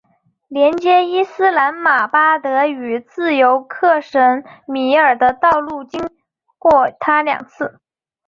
[0.47, 6.03] 连接伊斯兰马巴德与自由克什米尔的道路经
[6.57, 7.79] 过它两次。